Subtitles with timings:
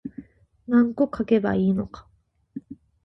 [0.67, 2.07] 何個書けばいいのか